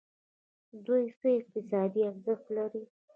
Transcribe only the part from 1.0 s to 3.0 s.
څه اقتصادي ارزښت لري.